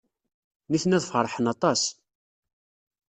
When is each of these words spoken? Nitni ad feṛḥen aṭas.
Nitni 0.71 0.95
ad 0.97 1.05
feṛḥen 1.11 1.45
aṭas. 1.53 1.81